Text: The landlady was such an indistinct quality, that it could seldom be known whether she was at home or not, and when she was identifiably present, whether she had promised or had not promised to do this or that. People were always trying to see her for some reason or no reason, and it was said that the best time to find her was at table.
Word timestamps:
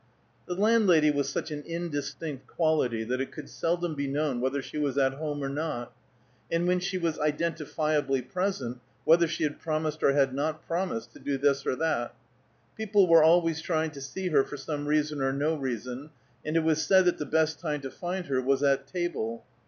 The 0.47 0.55
landlady 0.55 1.11
was 1.11 1.29
such 1.29 1.51
an 1.51 1.61
indistinct 1.63 2.47
quality, 2.47 3.03
that 3.03 3.21
it 3.21 3.31
could 3.31 3.47
seldom 3.47 3.93
be 3.93 4.07
known 4.07 4.41
whether 4.41 4.59
she 4.59 4.79
was 4.79 4.97
at 4.97 5.13
home 5.13 5.43
or 5.43 5.47
not, 5.47 5.93
and 6.51 6.65
when 6.67 6.79
she 6.79 6.97
was 6.97 7.19
identifiably 7.19 8.27
present, 8.27 8.79
whether 9.05 9.27
she 9.27 9.43
had 9.43 9.59
promised 9.59 10.01
or 10.01 10.13
had 10.13 10.33
not 10.33 10.65
promised 10.65 11.13
to 11.13 11.19
do 11.19 11.37
this 11.37 11.67
or 11.67 11.75
that. 11.75 12.15
People 12.75 13.05
were 13.05 13.21
always 13.21 13.61
trying 13.61 13.91
to 13.91 14.01
see 14.01 14.29
her 14.29 14.43
for 14.43 14.57
some 14.57 14.87
reason 14.87 15.21
or 15.21 15.31
no 15.31 15.53
reason, 15.53 16.09
and 16.43 16.55
it 16.57 16.63
was 16.63 16.83
said 16.83 17.05
that 17.05 17.19
the 17.19 17.25
best 17.27 17.59
time 17.59 17.81
to 17.81 17.91
find 17.91 18.25
her 18.25 18.41
was 18.41 18.63
at 18.63 18.87
table. 18.87 19.43